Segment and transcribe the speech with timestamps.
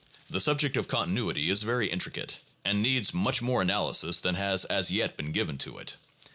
[0.31, 4.89] The subject of continuity is very intricate, and needs much more analysis than has as
[4.89, 5.95] yet been given to it.